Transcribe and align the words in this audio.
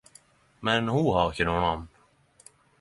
Men 0.69 0.89
ho 0.95 1.03
har 1.17 1.31
ikkje 1.35 1.47
noe 1.51 1.63
namn. 1.69 1.87